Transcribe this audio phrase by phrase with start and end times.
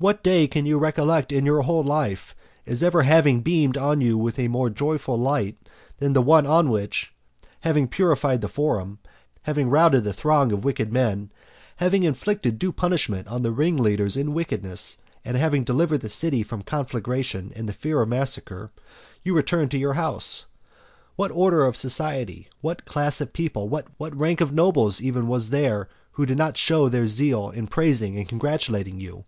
[0.00, 2.32] What day can you recollect in your whole life,
[2.68, 5.58] as ever having beamed on you with a more joyful light
[5.98, 7.12] than the one on which,
[7.62, 9.00] having purified the forum,
[9.42, 11.32] having routed the throng of wicked men,
[11.78, 16.62] having inflicted due punishment on the ringleaders in wickedness, and having delivered the city from
[16.62, 18.70] conflagration and from fear of massacre,
[19.24, 20.44] you returned to your house?
[21.16, 25.88] What order of society, what class of people, what rank of nobles even was there
[26.12, 29.24] who did not then show their zeal in praising and congratulating you?